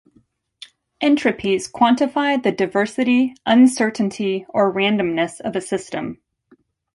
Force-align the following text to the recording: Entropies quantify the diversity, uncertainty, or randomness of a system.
Entropies 0.99 1.71
quantify 1.71 2.41
the 2.41 2.51
diversity, 2.51 3.35
uncertainty, 3.45 4.47
or 4.49 4.73
randomness 4.73 5.39
of 5.41 5.55
a 5.55 5.61
system. 5.61 6.19